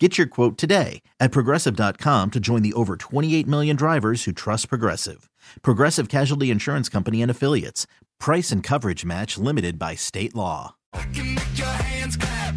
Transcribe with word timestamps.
Get 0.00 0.18
your 0.18 0.26
quote 0.26 0.58
today 0.58 1.02
at 1.20 1.30
progressive.com 1.30 2.32
to 2.32 2.40
join 2.40 2.62
the 2.62 2.72
over 2.72 2.96
28 2.96 3.46
million 3.46 3.76
drivers 3.76 4.24
who 4.24 4.32
trust 4.32 4.68
Progressive. 4.68 5.30
Progressive 5.62 6.08
Casualty 6.08 6.50
Insurance 6.50 6.88
Company 6.88 7.22
and 7.22 7.30
Affiliates. 7.30 7.86
Price 8.18 8.50
and 8.50 8.60
coverage 8.60 9.04
match 9.04 9.38
limited 9.38 9.78
by 9.78 9.94
state 9.94 10.34
law. 10.34 10.74
can 11.12 11.36
make 11.36 11.56
your 11.56 11.68
hands 11.68 12.16
clap. 12.16 12.54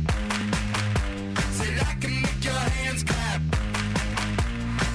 Said 1.51 1.79
I 1.79 1.93
can 2.01 2.21
make 2.23 2.43
your 2.43 2.53
hands 2.53 3.03
clap. 3.03 3.41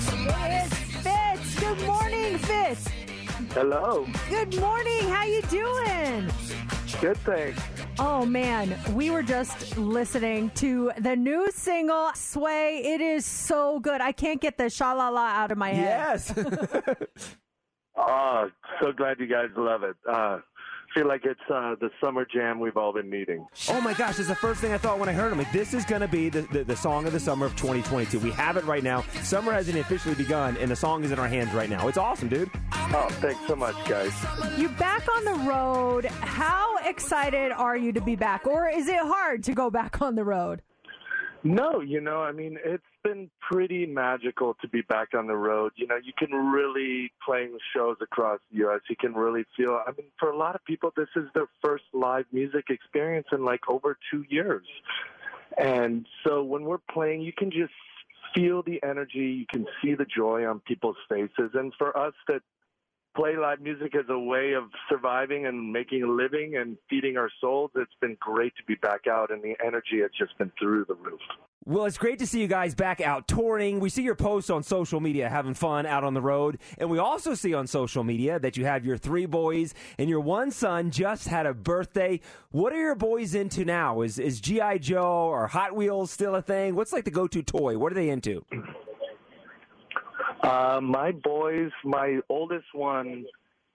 Somebody 0.01 0.55
It's 0.55 0.75
Fitz. 1.07 1.61
Good 1.61 1.87
morning, 1.87 2.39
Fitz. 2.39 2.89
Hello. 3.55 4.09
Good 4.29 4.59
morning. 4.59 5.09
How 5.09 5.25
you 5.25 5.43
doing? 5.43 6.29
Good 7.01 7.19
thanks. 7.19 7.61
Oh 7.99 8.25
man, 8.25 8.77
we 8.95 9.11
were 9.11 9.23
just 9.23 9.77
listening 9.77 10.51
to 10.57 10.93
the 10.99 11.15
new 11.15 11.51
single 11.53 12.11
"Sway." 12.15 12.83
It 12.85 13.01
is 13.01 13.25
so 13.27 13.81
good. 13.81 14.01
I 14.01 14.13
can't 14.13 14.41
get 14.41 14.57
the 14.57 14.71
sha 14.71 14.93
la 14.93 15.09
la 15.11 15.27
out 15.27 15.53
of 15.53 15.59
my 15.59 15.71
head. 15.71 15.85
Yes. 15.85 16.35
Oh, 17.97 18.49
so 18.81 18.93
glad 18.93 19.21
you 19.21 19.27
guys 19.27 19.49
love 19.57 19.83
it. 19.83 19.97
Uh, 20.11 20.39
feel 20.95 21.07
like 21.07 21.25
it's 21.25 21.41
uh, 21.53 21.75
the 21.81 21.91
summer 22.01 22.25
jam 22.25 22.61
we've 22.61 22.77
all 22.77 22.93
been 22.93 23.11
needing. 23.11 23.47
oh 23.69 23.81
my 23.81 23.95
gosh, 23.95 24.17
that's 24.17 24.29
the 24.29 24.35
first 24.35 24.61
thing 24.61 24.73
I 24.73 24.79
thought 24.79 24.99
when 24.99 25.09
I 25.09 25.13
heard 25.13 25.33
him. 25.33 25.39
Like, 25.39 25.53
this 25.53 25.75
is 25.75 25.85
going 25.85 26.01
to 26.03 26.09
be 26.09 26.29
the, 26.29 26.43
the, 26.53 26.65
the 26.65 26.77
song 26.77 27.07
of 27.07 27.13
the 27.13 27.21
summer 27.21 27.47
of 27.47 27.57
2022. 27.57 28.19
We 28.19 28.31
have 28.33 28.57
it 28.57 28.65
right 28.65 28.83
now. 28.83 29.03
Summer 29.23 29.53
hasn't 29.53 29.79
officially 29.79 30.15
begun, 30.15 30.57
and 30.59 30.71
the 30.71 30.77
song 30.77 31.05
is 31.05 31.13
in 31.13 31.19
our 31.19 31.29
hands 31.29 31.53
right 31.53 31.71
now. 31.71 31.89
It's 31.89 31.99
awesome, 31.99 32.29
dude. 32.29 32.51
Oh, 32.73 33.09
thanks 33.21 33.41
so 33.47 33.57
much, 33.57 33.75
guys. 33.89 34.13
You're 34.59 34.69
back 34.71 35.07
on 35.17 35.25
the 35.25 35.51
road. 35.51 36.05
How 36.05 36.77
excited 36.79 37.53
are 37.53 37.77
you 37.77 37.93
to 37.93 38.01
be 38.01 38.17
back, 38.17 38.47
or 38.47 38.69
is 38.69 38.89
it 38.89 38.99
hard 38.99 39.45
to 39.45 39.55
go 39.55 39.71
back 39.71 40.03
on 40.03 40.15
the 40.15 40.25
road? 40.25 40.63
No, 41.45 41.81
you 41.81 42.01
know, 42.01 42.23
I 42.23 42.31
mean, 42.31 42.57
it's 42.65 42.85
been 43.03 43.29
pretty 43.41 43.85
magical 43.85 44.57
to 44.61 44.69
be 44.69 44.83
back 44.83 45.09
on 45.13 45.27
the 45.27 45.35
road. 45.35 45.73
You 45.75 45.89
know, 45.89 45.97
you 45.97 46.13
can 46.17 46.31
really 46.33 47.11
playing 47.25 47.59
shows 47.75 47.97
across 48.01 48.39
the 48.51 48.59
U.S. 48.59 48.81
You 48.89 48.95
can 48.95 49.13
really 49.13 49.45
feel. 49.57 49.81
I 49.85 49.91
mean, 49.91 50.07
for 50.21 50.31
a 50.31 50.37
lot 50.37 50.55
of 50.55 50.65
people, 50.65 50.93
this 50.97 51.09
is 51.17 51.25
their 51.35 51.49
first 51.65 51.85
live 51.93 52.27
music 52.33 52.67
experience 52.71 53.27
in 53.33 53.45
like 53.45 53.69
over 53.69 53.99
two 54.11 54.25
years, 54.29 54.67
and 55.59 56.07
so 56.25 56.45
when 56.45 56.63
we're 56.63 56.79
playing, 56.93 57.23
you 57.23 57.33
can 57.33 57.51
just 57.51 57.73
feel 58.35 58.63
the 58.63 58.81
energy. 58.85 59.19
You 59.19 59.47
can 59.53 59.67
see 59.83 59.95
the 59.95 60.07
joy 60.07 60.47
on 60.47 60.61
people's 60.61 60.97
faces, 61.09 61.51
and 61.55 61.73
for 61.77 61.97
us 61.99 62.15
that 62.29 62.43
play 63.15 63.37
live 63.37 63.61
music 63.61 63.95
as 63.95 64.07
a 64.09 64.19
way 64.19 64.53
of 64.53 64.65
surviving 64.89 65.47
and 65.47 65.73
making 65.73 66.03
a 66.03 66.09
living 66.09 66.57
and 66.57 66.77
feeding 66.89 67.17
our 67.17 67.31
souls, 67.41 67.71
it's 67.77 67.93
been 68.01 68.17
great 68.21 68.55
to 68.57 68.63
be 68.65 68.75
back 68.77 69.07
out, 69.07 69.31
and 69.31 69.43
the 69.43 69.55
energy 69.65 70.01
has 70.01 70.11
just 70.19 70.37
been 70.39 70.53
through 70.59 70.85
the 70.87 70.95
roof. 70.95 71.21
Well, 71.65 71.85
it's 71.85 71.97
great 71.97 72.19
to 72.19 72.27
see 72.27 72.41
you 72.41 72.49
guys 72.49 72.75
back 72.75 73.01
out 73.01 73.29
touring. 73.29 73.79
We 73.79 73.89
see 73.89 74.03
your 74.03 74.17
posts 74.17 74.51
on 74.51 74.65
social 74.65 74.99
media 74.99 75.29
having 75.29 75.55
fun 75.55 75.87
out 75.87 76.03
on 76.03 76.13
the 76.13 76.21
road. 76.21 76.59
And 76.77 76.91
we 76.91 76.99
also 76.99 77.35
see 77.35 77.55
on 77.55 77.69
social 77.69 78.03
media 78.03 78.41
that 78.41 78.57
you 78.57 78.65
have 78.65 78.85
your 78.85 78.97
three 78.97 79.27
boys 79.27 79.73
and 79.97 80.11
your 80.11 80.19
one 80.19 80.51
son 80.51 80.91
just 80.91 81.29
had 81.29 81.47
a 81.47 81.55
birthday. 81.55 82.19
What 82.51 82.73
are 82.73 82.81
your 82.81 82.97
boys 82.97 83.37
into 83.37 83.65
now? 83.65 84.01
Is 84.01 84.19
is 84.19 84.41
GI 84.41 84.81
Joe 84.81 85.29
or 85.29 85.47
Hot 85.47 85.77
Wheels 85.77 86.11
still 86.11 86.35
a 86.35 86.43
thing? 86.43 86.75
What's 86.75 86.93
like 86.93 87.05
the 87.05 87.13
go-to 87.13 87.45
toy? 87.45 87.79
What 87.79 87.93
are 87.93 87.95
they 87.95 88.09
into? 88.09 88.45
Uh, 90.43 90.81
my 90.83 91.13
boys, 91.13 91.71
my 91.85 92.19
oldest 92.29 92.67
one 92.73 93.25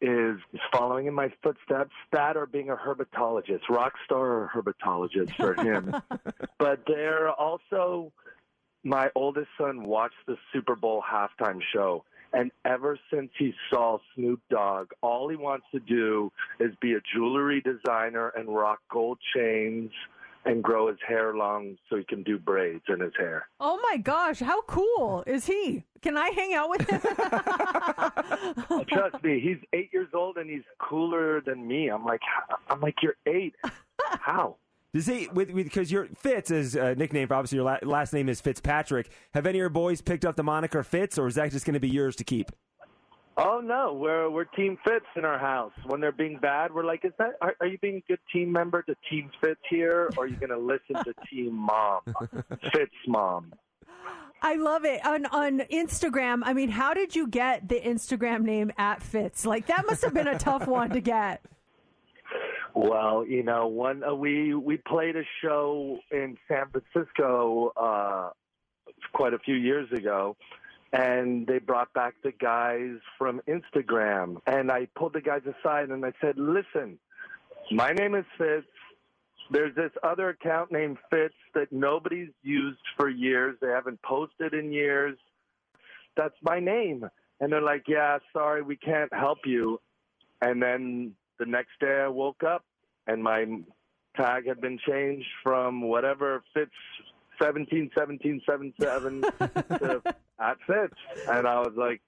is, 0.02 0.38
is 0.54 0.60
following 0.72 1.08
in 1.08 1.14
my 1.14 1.32
footsteps. 1.42 1.94
That 2.12 2.36
or 2.36 2.46
being 2.46 2.70
a 2.70 2.76
herpetologist, 2.76 3.70
rock 3.70 3.94
star 4.06 4.52
herpetologist 4.54 5.36
for 5.36 5.54
him. 5.54 5.96
but 6.60 6.82
they're 6.86 7.32
also, 7.32 8.12
my 8.84 9.10
oldest 9.16 9.50
son 9.58 9.84
watched 9.84 10.16
the 10.28 10.38
Super 10.52 10.76
Bowl 10.76 11.02
halftime 11.10 11.60
show. 11.74 12.04
And 12.34 12.52
ever 12.66 13.00
since 13.12 13.32
he 13.40 13.54
saw 13.70 14.00
Snoop 14.14 14.42
Dogg, 14.50 14.92
all 15.02 15.30
he 15.30 15.38
wants 15.38 15.66
to 15.72 15.80
do 15.80 16.32
is 16.60 16.72
be 16.82 16.94
a 16.94 17.00
jewelry 17.16 17.62
designer 17.62 18.34
and 18.36 18.54
rock 18.54 18.80
gold 18.92 19.18
chains 19.34 19.92
and 20.48 20.64
grow 20.64 20.88
his 20.88 20.98
hair 21.08 21.36
long 21.36 21.78
so 21.90 21.98
he 21.98 22.04
can 22.04 22.24
do 22.24 22.38
braids 22.40 22.84
in 22.88 23.00
his 23.00 23.14
hair. 23.18 23.48
Oh 23.60 23.80
my 23.90 23.98
gosh, 23.98 24.40
how 24.40 24.62
cool 24.64 25.24
is 25.28 25.46
he? 25.46 25.84
Can 26.02 26.18
I 26.18 26.30
hang 26.30 26.54
out 26.54 26.70
with 26.70 26.90
him? 26.90 27.02
Trust 28.88 29.24
me, 29.24 29.40
he's 29.40 29.58
eight 29.74 29.90
years 29.92 30.10
old 30.14 30.38
and 30.38 30.50
he's 30.50 30.64
cooler 30.80 31.42
than 31.42 31.68
me. 31.68 31.90
I'm 31.90 32.06
like, 32.06 32.22
I'm 32.70 32.80
like, 32.82 32.96
you're 33.02 33.18
eight. 33.26 33.56
How? 34.00 34.56
Does 34.94 35.06
he 35.06 35.28
with 35.34 35.54
because 35.54 35.92
your 35.92 36.08
Fitz 36.16 36.50
is 36.50 36.76
a 36.76 36.96
nickname 36.96 37.28
for 37.28 37.36
obviously 37.36 37.58
your 37.58 37.66
la- 37.66 37.78
last 37.84 38.14
name 38.14 38.30
is 38.30 38.40
Fitzpatrick. 38.40 39.10
Have 39.34 39.46
any 39.46 39.60
of 39.60 39.62
your 39.62 39.70
boys 39.70 40.02
picked 40.02 40.26
up 40.26 40.36
the 40.38 40.44
moniker 40.44 40.82
Fitz, 40.82 41.18
or 41.18 41.28
is 41.28 41.36
that 41.36 41.52
just 41.52 41.66
going 41.66 41.74
to 41.74 41.80
be 41.80 41.90
yours 41.90 42.16
to 42.16 42.24
keep? 42.24 42.52
Oh 43.40 43.62
no, 43.64 43.94
we're 43.94 44.30
we're 44.32 44.46
Team 44.46 44.80
Fitz 44.84 45.06
in 45.16 45.24
our 45.24 45.38
house. 45.38 45.72
When 45.86 46.02
they're 46.02 46.12
being 46.12 46.40
bad, 46.40 46.74
we're 46.74 46.86
like, 46.86 47.06
is 47.06 47.12
that 47.20 47.34
are, 47.40 47.56
are 47.62 47.68
you 47.68 47.78
being 47.78 47.98
a 47.98 48.04
good 48.08 48.20
team 48.34 48.52
member 48.52 48.82
to 48.82 48.96
Team 49.10 49.30
Fitz 49.40 49.60
here, 49.70 50.10
or 50.18 50.24
are 50.24 50.28
you 50.28 50.38
going 50.38 50.50
to 50.50 50.58
listen 50.58 50.96
to 51.04 51.14
Team 51.30 51.54
Mom, 51.54 52.02
Fitz 52.74 52.92
Mom? 53.08 53.54
I 54.42 54.56
love 54.56 54.86
it 54.86 55.06
on 55.06 55.28
on 55.28 55.60
Instagram. 55.72 56.42
I 56.46 56.54
mean, 56.54 56.70
how 56.70 56.96
did 56.96 57.16
you 57.16 57.28
get 57.28 57.70
the 57.70 57.80
Instagram 57.80 58.42
name 58.42 58.72
at 58.76 59.04
Fitz? 59.04 59.46
Like 59.46 59.68
that 59.68 59.86
must 59.86 60.04
have 60.04 60.16
been 60.16 60.28
a 60.28 60.40
tough 60.40 60.66
one 60.66 60.90
to 60.92 61.00
get. 61.00 61.44
Well, 62.74 63.24
you 63.24 63.44
know, 63.44 63.68
one 63.68 64.04
uh, 64.04 64.16
we 64.16 64.56
we 64.56 64.78
played 64.78 65.16
a 65.16 65.24
show 65.44 66.00
in 66.12 66.38
San 66.48 66.66
Francisco 66.72 67.72
uh, 67.78 68.30
quite 69.14 69.34
a 69.34 69.40
few 69.40 69.56
years 69.56 69.92
ago, 69.92 70.36
and 70.94 71.46
they 71.48 71.60
brought 71.60 71.94
back 71.94 72.16
the 72.24 72.32
guys 72.32 72.96
from 73.18 73.42
Instagram, 73.48 74.38
and 74.48 74.72
I 74.72 74.88
pulled 74.96 75.14
the 75.14 75.22
guys 75.22 75.42
aside 75.46 75.90
and 75.90 76.06
I 76.06 76.14
said, 76.22 76.38
"Listen, 76.38 77.00
my 77.72 77.92
name 77.92 78.16
is 78.16 78.26
Fitz. 78.38 78.68
There's 79.50 79.76
this 79.76 79.92
other 80.04 80.30
account 80.30 80.72
named 80.72 80.98
Fitz 81.10 81.36
that 81.54 81.72
nobody's 81.72 82.32
used 82.44 82.82
for 82.98 83.10
years. 83.10 83.58
They 83.62 83.70
haven't 83.70 84.02
posted 84.02 84.54
in 84.54 84.72
years. 84.72 85.18
That's 86.16 86.36
my 86.42 86.60
name." 86.60 87.10
And 87.40 87.52
they're 87.52 87.62
like, 87.62 87.88
"Yeah, 87.88 88.20
sorry, 88.34 88.62
we 88.62 88.78
can't 88.78 89.14
help 89.14 89.40
you." 89.46 89.80
And 90.42 90.62
then 90.62 91.16
the 91.40 91.46
next 91.46 91.80
day 91.80 92.02
I 92.02 92.08
woke 92.08 92.44
up 92.44 92.66
and 93.08 93.24
my 93.24 93.46
tag 94.16 94.48
had 94.48 94.60
been 94.60 94.80
changed 94.88 95.28
from 95.44 95.82
whatever 95.82 96.44
Fitz 96.54 96.72
17, 97.40 97.92
17, 97.98 98.42
77 98.46 99.22
to 99.40 100.02
at 100.40 100.58
Fitz. 100.66 100.94
And 101.30 101.48
I 101.48 101.60
was 101.60 101.74
like, 101.76 102.02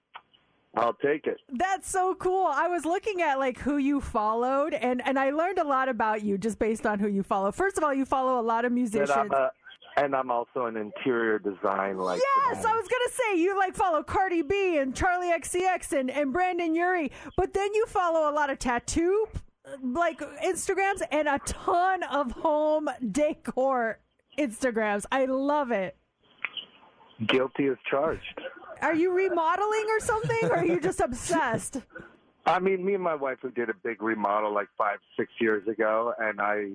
I'll 0.76 0.94
take 0.94 1.26
it. 1.26 1.38
That's 1.48 1.90
so 1.90 2.14
cool. 2.14 2.46
I 2.46 2.68
was 2.68 2.84
looking 2.84 3.22
at 3.22 3.38
like 3.38 3.58
who 3.58 3.78
you 3.78 4.00
followed 4.00 4.72
and 4.72 5.02
and 5.04 5.18
I 5.18 5.30
learned 5.30 5.58
a 5.58 5.64
lot 5.64 5.88
about 5.88 6.22
you 6.22 6.38
just 6.38 6.58
based 6.58 6.86
on 6.86 7.00
who 7.00 7.08
you 7.08 7.22
follow. 7.22 7.50
First 7.50 7.76
of 7.76 7.84
all, 7.84 7.92
you 7.92 8.04
follow 8.04 8.40
a 8.40 8.42
lot 8.42 8.64
of 8.64 8.70
And 8.70 8.76
musicians. 8.76 9.10
I'm, 9.10 9.32
a, 9.32 9.50
and 9.96 10.14
I'm 10.14 10.30
also 10.30 10.66
an 10.66 10.76
interior 10.76 11.40
design 11.40 11.98
like 11.98 12.20
Yes, 12.20 12.64
I 12.64 12.74
was 12.76 12.86
gonna 12.86 13.10
say 13.10 13.40
you 13.40 13.58
like 13.58 13.74
follow 13.74 14.04
Cardi 14.04 14.42
B 14.42 14.78
and 14.78 14.94
Charli 14.94 15.36
XCX 15.36 15.98
and, 15.98 16.08
and 16.08 16.32
Brendon 16.32 16.74
Urie, 16.76 17.10
but 17.36 17.52
then 17.52 17.74
you 17.74 17.86
follow 17.86 18.30
a 18.30 18.32
lot 18.32 18.48
of 18.48 18.60
tattoo 18.60 19.26
like 19.82 20.20
Instagrams 20.44 21.02
and 21.10 21.28
a 21.28 21.40
ton 21.44 22.02
of 22.04 22.30
home 22.32 22.88
decor 23.10 23.98
Instagrams. 24.40 25.04
I 25.12 25.26
love 25.26 25.70
it. 25.70 25.96
guilty 27.26 27.66
as 27.66 27.76
charged. 27.90 28.40
Are 28.82 28.94
you 28.94 29.12
remodeling 29.12 29.86
or 29.90 30.00
something, 30.00 30.44
or 30.44 30.56
are 30.56 30.64
you 30.64 30.80
just 30.80 31.00
obsessed? 31.00 31.78
I 32.46 32.58
mean, 32.58 32.84
me 32.84 32.94
and 32.94 33.02
my 33.02 33.14
wife, 33.14 33.38
we 33.44 33.50
did 33.50 33.68
a 33.68 33.74
big 33.84 34.02
remodel 34.02 34.52
like 34.54 34.68
five, 34.78 34.98
six 35.18 35.30
years 35.40 35.66
ago, 35.68 36.14
and 36.18 36.40
I 36.40 36.70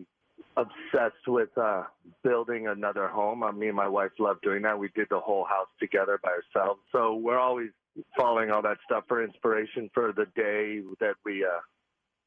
obsessed 0.57 1.25
with 1.27 1.49
uh 1.57 1.83
building 2.23 2.67
another 2.67 3.07
home. 3.07 3.43
Uh, 3.43 3.51
me 3.51 3.67
and 3.67 3.75
my 3.75 3.87
wife 3.87 4.11
love 4.19 4.37
doing 4.41 4.61
that. 4.61 4.77
We 4.77 4.89
did 4.95 5.07
the 5.09 5.19
whole 5.19 5.45
house 5.45 5.67
together 5.79 6.19
by 6.23 6.29
ourselves. 6.29 6.79
So 6.91 7.15
we're 7.15 7.39
always 7.39 7.71
following 8.17 8.51
all 8.51 8.61
that 8.61 8.77
stuff 8.85 9.03
for 9.07 9.23
inspiration 9.23 9.89
for 9.93 10.13
the 10.13 10.25
day 10.35 10.81
that 10.99 11.15
we 11.25 11.43
uh 11.43 11.59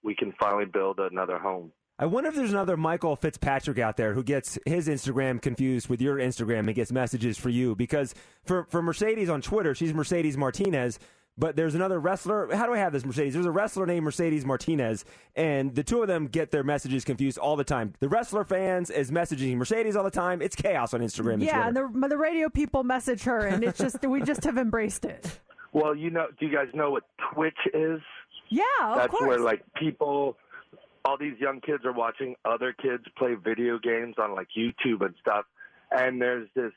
we 0.02 0.14
can 0.14 0.32
finally 0.40 0.64
build 0.66 0.98
another 0.98 1.38
home. 1.38 1.70
I 2.00 2.06
wonder 2.06 2.28
if 2.30 2.36
there's 2.36 2.52
another 2.52 2.76
Michael 2.76 3.16
Fitzpatrick 3.16 3.78
out 3.78 3.96
there 3.96 4.14
who 4.14 4.22
gets 4.22 4.56
his 4.64 4.86
Instagram 4.88 5.42
confused 5.42 5.88
with 5.88 6.00
your 6.00 6.16
Instagram 6.16 6.60
and 6.60 6.74
gets 6.74 6.92
messages 6.92 7.36
for 7.36 7.48
you 7.48 7.74
because 7.74 8.14
for 8.44 8.64
for 8.66 8.82
Mercedes 8.82 9.28
on 9.28 9.40
Twitter, 9.40 9.74
she's 9.74 9.92
Mercedes 9.92 10.36
Martinez, 10.36 11.00
but 11.36 11.56
there's 11.56 11.74
another 11.74 11.98
wrestler. 11.98 12.54
How 12.54 12.66
do 12.66 12.72
I 12.74 12.78
have 12.78 12.92
this 12.92 13.04
Mercedes? 13.04 13.34
There's 13.34 13.46
a 13.46 13.50
wrestler 13.50 13.84
named 13.84 14.04
Mercedes 14.04 14.44
Martinez, 14.44 15.04
and 15.34 15.74
the 15.74 15.82
two 15.82 16.00
of 16.00 16.06
them 16.06 16.28
get 16.28 16.52
their 16.52 16.62
messages 16.62 17.04
confused 17.04 17.36
all 17.36 17.56
the 17.56 17.64
time. 17.64 17.94
The 17.98 18.08
wrestler 18.08 18.44
fans 18.44 18.90
is 18.90 19.10
messaging 19.10 19.56
Mercedes 19.56 19.96
all 19.96 20.04
the 20.04 20.10
time. 20.10 20.40
It's 20.40 20.54
chaos 20.54 20.94
on 20.94 21.00
Instagram. 21.00 21.34
And 21.34 21.42
Yeah, 21.42 21.66
and 21.66 21.76
Twitter. 21.76 21.90
the, 22.00 22.08
the 22.10 22.16
radio 22.18 22.48
people 22.48 22.84
message 22.84 23.24
her, 23.24 23.40
and 23.40 23.64
it's 23.64 23.78
just 23.78 24.04
we 24.06 24.22
just 24.22 24.44
have 24.44 24.56
embraced 24.56 25.04
it. 25.04 25.40
Well, 25.72 25.96
you 25.96 26.10
know, 26.10 26.28
do 26.38 26.46
you 26.46 26.54
guys 26.54 26.68
know 26.74 26.92
what 26.92 27.02
Twitch 27.34 27.58
is? 27.74 28.00
Yeah, 28.50 28.62
of 28.82 28.96
That's 28.98 29.10
course. 29.10 29.28
where 29.28 29.38
like 29.40 29.62
people, 29.74 30.36
all 31.04 31.16
these 31.18 31.38
young 31.38 31.60
kids 31.60 31.84
are 31.84 31.92
watching 31.92 32.34
other 32.44 32.72
kids 32.72 33.04
play 33.16 33.34
video 33.34 33.78
games 33.78 34.16
on 34.18 34.34
like 34.34 34.48
YouTube 34.56 35.04
and 35.04 35.14
stuff. 35.20 35.44
And 35.90 36.20
there's 36.20 36.48
this 36.54 36.72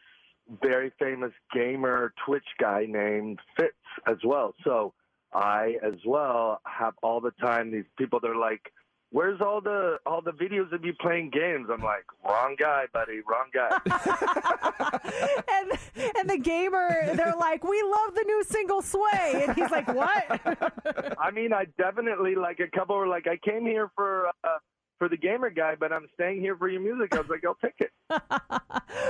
very 0.62 0.92
famous 1.00 1.32
gamer 1.54 2.14
Twitch 2.26 2.46
guy 2.60 2.86
named 2.88 3.40
Fitz 3.58 3.74
as 4.08 4.18
well. 4.24 4.54
So 4.64 4.94
I 5.34 5.76
as 5.84 5.96
well 6.06 6.62
have 6.66 6.94
all 7.02 7.22
the 7.22 7.32
time 7.32 7.72
these 7.72 7.86
people. 7.98 8.20
They're 8.22 8.36
like, 8.36 8.72
"Where's 9.12 9.42
all 9.42 9.62
the 9.62 10.00
all 10.06 10.22
the 10.22 10.32
videos 10.32 10.72
of 10.74 10.84
you 10.84 10.94
playing 10.94 11.30
games?" 11.32 11.68
I'm 11.72 11.84
like, 11.84 12.06
"Wrong 12.24 12.56
guy, 12.58 12.86
buddy. 12.94 13.22
Wrong 13.28 13.50
guy." 13.54 13.78
and 15.50 15.72
and 16.18 16.30
the 16.30 16.38
gamer, 16.38 17.14
they're 17.16 17.36
like, 17.38 17.64
"We 17.64 17.82
love 17.84 18.16
the 18.16 18.24
new 18.26 18.44
single 18.44 18.82
Sway," 18.82 19.46
and 19.46 19.56
he's 19.56 19.72
like, 19.72 19.88
"What?" 19.88 21.16
I 21.20 21.32
mean, 21.32 21.54
I 21.54 21.66
definitely 21.78 22.36
like 22.36 22.60
a 22.60 22.68
couple 22.68 22.96
were 22.98 23.08
like, 23.08 23.28
"I 23.28 23.38
came 23.38 23.66
here 23.66 23.92
for." 23.96 24.30
Uh, 24.44 24.58
for 25.02 25.10
the 25.10 25.18
gamer 25.18 25.50
guy, 25.50 25.74
but 25.74 25.92
I'm 25.92 26.06
staying 26.14 26.42
here 26.42 26.56
for 26.56 26.70
your 26.70 26.80
music. 26.80 27.16
I 27.16 27.22
was 27.22 27.28
like, 27.28 27.44
I'll 27.44 27.56
take 27.56 27.74
it. 27.80 27.90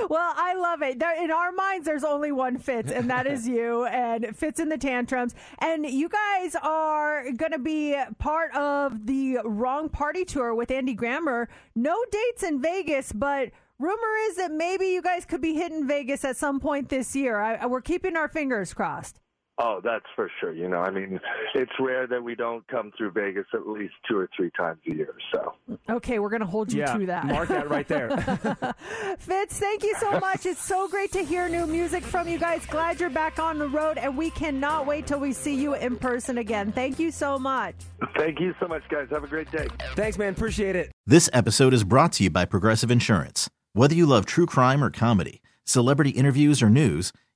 well, 0.08 0.32
I 0.34 0.54
love 0.56 0.80
it. 0.80 0.98
There, 0.98 1.22
in 1.22 1.30
our 1.30 1.52
minds, 1.52 1.84
there's 1.84 2.02
only 2.02 2.32
one 2.32 2.56
Fitz, 2.56 2.90
and 2.90 3.10
that 3.10 3.26
is 3.26 3.46
you, 3.46 3.84
and 3.90 4.34
Fitz 4.34 4.58
and 4.58 4.72
the 4.72 4.78
Tantrums. 4.78 5.34
And 5.58 5.84
you 5.84 6.08
guys 6.08 6.56
are 6.62 7.30
going 7.32 7.52
to 7.52 7.58
be 7.58 7.94
part 8.18 8.56
of 8.56 9.04
the 9.04 9.40
Wrong 9.44 9.90
Party 9.90 10.24
tour 10.24 10.54
with 10.54 10.70
Andy 10.70 10.94
Grammer. 10.94 11.50
No 11.74 12.02
dates 12.10 12.42
in 12.42 12.62
Vegas, 12.62 13.12
but 13.12 13.50
rumor 13.78 14.14
is 14.30 14.36
that 14.36 14.50
maybe 14.50 14.86
you 14.86 15.02
guys 15.02 15.26
could 15.26 15.42
be 15.42 15.52
hitting 15.52 15.86
Vegas 15.86 16.24
at 16.24 16.38
some 16.38 16.58
point 16.58 16.88
this 16.88 17.14
year. 17.14 17.38
I, 17.38 17.66
we're 17.66 17.82
keeping 17.82 18.16
our 18.16 18.28
fingers 18.28 18.72
crossed. 18.72 19.20
Oh, 19.58 19.80
that's 19.84 20.06
for 20.16 20.30
sure. 20.40 20.52
You 20.52 20.66
know, 20.68 20.78
I 20.78 20.90
mean, 20.90 21.20
it's 21.54 21.70
rare 21.78 22.06
that 22.06 22.22
we 22.22 22.34
don't 22.34 22.66
come 22.68 22.90
through 22.96 23.10
Vegas 23.12 23.44
at 23.52 23.68
least 23.68 23.92
two 24.08 24.16
or 24.18 24.28
three 24.34 24.50
times 24.56 24.80
a 24.90 24.94
year. 24.94 25.14
So, 25.32 25.54
Okay, 25.90 26.18
we're 26.18 26.30
going 26.30 26.40
to 26.40 26.46
hold 26.46 26.72
you 26.72 26.80
yeah, 26.80 26.96
to 26.96 27.06
that. 27.06 27.26
mark 27.26 27.48
that 27.48 27.68
right 27.68 27.86
there. 27.86 28.10
Fitz, 29.18 29.58
thank 29.58 29.82
you 29.82 29.94
so 30.00 30.18
much. 30.20 30.46
It's 30.46 30.62
so 30.64 30.88
great 30.88 31.12
to 31.12 31.22
hear 31.24 31.48
new 31.48 31.66
music 31.66 32.02
from 32.02 32.28
you 32.28 32.38
guys. 32.38 32.64
Glad 32.66 32.98
you're 32.98 33.10
back 33.10 33.38
on 33.38 33.58
the 33.58 33.68
road, 33.68 33.98
and 33.98 34.16
we 34.16 34.30
cannot 34.30 34.86
wait 34.86 35.06
till 35.06 35.20
we 35.20 35.32
see 35.32 35.54
you 35.54 35.74
in 35.74 35.96
person 35.96 36.38
again. 36.38 36.72
Thank 36.72 36.98
you 36.98 37.10
so 37.10 37.38
much. 37.38 37.74
thank 38.16 38.40
you 38.40 38.54
so 38.58 38.66
much, 38.68 38.82
guys. 38.88 39.08
Have 39.10 39.24
a 39.24 39.28
great 39.28 39.50
day. 39.50 39.68
Thanks, 39.94 40.16
man. 40.18 40.32
Appreciate 40.32 40.76
it. 40.76 40.90
This 41.06 41.28
episode 41.32 41.74
is 41.74 41.84
brought 41.84 42.12
to 42.14 42.24
you 42.24 42.30
by 42.30 42.46
Progressive 42.46 42.90
Insurance. 42.90 43.50
Whether 43.74 43.94
you 43.94 44.06
love 44.06 44.24
true 44.26 44.46
crime 44.46 44.82
or 44.82 44.90
comedy, 44.90 45.42
celebrity 45.64 46.10
interviews 46.10 46.62
or 46.62 46.70
news, 46.70 47.12